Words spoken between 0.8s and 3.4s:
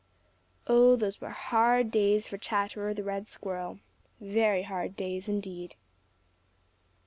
those were hard days for Chatterer the Red